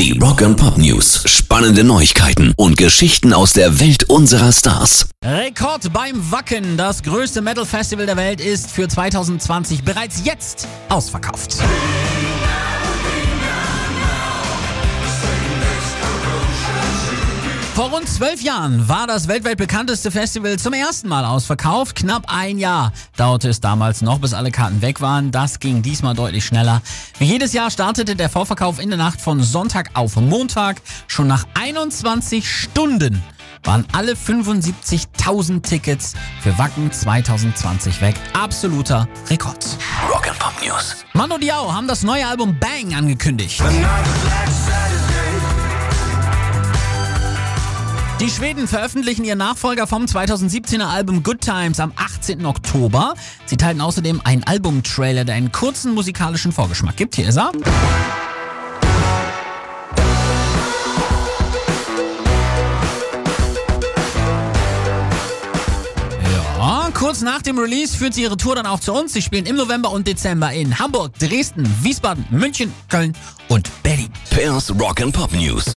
Die 0.00 0.18
Rock 0.18 0.40
and 0.40 0.56
Pop 0.56 0.78
News. 0.78 1.22
Spannende 1.26 1.84
Neuigkeiten 1.84 2.54
und 2.56 2.78
Geschichten 2.78 3.34
aus 3.34 3.52
der 3.52 3.80
Welt 3.80 4.04
unserer 4.08 4.50
Stars. 4.50 5.10
Rekord 5.22 5.92
beim 5.92 6.32
Wacken. 6.32 6.78
Das 6.78 7.02
größte 7.02 7.42
Metal 7.42 7.66
Festival 7.66 8.06
der 8.06 8.16
Welt 8.16 8.40
ist 8.40 8.70
für 8.70 8.88
2020 8.88 9.84
bereits 9.84 10.22
jetzt 10.24 10.66
ausverkauft. 10.88 11.59
Vor 17.80 17.92
rund 17.92 18.06
zwölf 18.06 18.42
Jahren 18.42 18.90
war 18.90 19.06
das 19.06 19.26
weltweit 19.26 19.56
bekannteste 19.56 20.10
Festival 20.10 20.58
zum 20.58 20.74
ersten 20.74 21.08
Mal 21.08 21.24
ausverkauft. 21.24 21.96
Knapp 21.96 22.24
ein 22.26 22.58
Jahr 22.58 22.92
dauerte 23.16 23.48
es 23.48 23.60
damals 23.60 24.02
noch, 24.02 24.18
bis 24.18 24.34
alle 24.34 24.50
Karten 24.50 24.82
weg 24.82 25.00
waren. 25.00 25.30
Das 25.30 25.60
ging 25.60 25.80
diesmal 25.80 26.12
deutlich 26.12 26.44
schneller. 26.44 26.82
Wie 27.18 27.24
jedes 27.24 27.54
Jahr 27.54 27.70
startete 27.70 28.16
der 28.16 28.28
Vorverkauf 28.28 28.80
in 28.80 28.90
der 28.90 28.98
Nacht 28.98 29.18
von 29.18 29.42
Sonntag 29.42 29.88
auf 29.94 30.16
Montag. 30.16 30.82
Schon 31.06 31.26
nach 31.26 31.46
21 31.54 32.46
Stunden 32.46 33.22
waren 33.64 33.86
alle 33.92 34.12
75.000 34.12 35.62
Tickets 35.62 36.12
für 36.42 36.58
Wacken 36.58 36.92
2020 36.92 38.02
weg. 38.02 38.14
Absoluter 38.34 39.08
Rekord. 39.30 39.64
Rock 40.12 40.28
and 40.28 40.38
Pop 40.38 40.52
News. 40.62 40.96
Mando 41.14 41.38
Diao 41.38 41.72
haben 41.72 41.88
das 41.88 42.02
neue 42.02 42.26
Album 42.26 42.58
Bang 42.60 42.94
angekündigt. 42.94 43.62
Die 48.20 48.28
Schweden 48.28 48.68
veröffentlichen 48.68 49.24
ihren 49.24 49.38
Nachfolger 49.38 49.86
vom 49.86 50.04
2017er 50.04 50.84
Album 50.84 51.22
Good 51.22 51.40
Times 51.40 51.80
am 51.80 51.90
18. 51.96 52.44
Oktober. 52.44 53.14
Sie 53.46 53.56
teilten 53.56 53.80
außerdem 53.80 54.20
einen 54.22 54.44
Albumtrailer, 54.44 55.24
der 55.24 55.36
einen 55.36 55.52
kurzen 55.52 55.94
musikalischen 55.94 56.52
Vorgeschmack 56.52 56.98
gibt. 56.98 57.16
Hier 57.16 57.28
ist 57.28 57.38
er. 57.38 57.50
Kurz 67.00 67.22
nach 67.22 67.42
dem 67.42 67.58
Release 67.58 67.96
führt 67.96 68.14
sie 68.14 68.22
ihre 68.22 68.36
Tour 68.36 68.54
dann 68.54 68.66
auch 68.66 68.78
zu 68.78 68.92
uns. 68.92 69.14
Sie 69.14 69.20
spielen 69.20 69.44
im 69.44 69.56
November 69.56 69.90
und 69.90 70.06
Dezember 70.06 70.52
in 70.52 70.78
Hamburg, 70.78 71.18
Dresden, 71.18 71.66
Wiesbaden, 71.82 72.24
München, 72.30 72.72
Köln 72.88 73.16
und 73.48 73.68
Berlin. 73.82 74.10
Pairs 74.30 74.70
Rock 74.78 75.00
and 75.00 75.12
Pop 75.12 75.32
News. 75.32 75.64